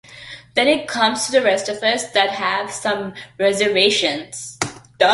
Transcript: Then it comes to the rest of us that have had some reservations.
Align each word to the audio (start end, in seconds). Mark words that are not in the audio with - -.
Then 0.55 0.67
it 0.67 0.87
comes 0.87 1.27
to 1.27 1.31
the 1.31 1.43
rest 1.43 1.69
of 1.69 1.83
us 1.83 2.11
that 2.13 2.31
have 2.31 2.65
had 2.71 2.71
some 2.71 3.13
reservations. 3.37 4.57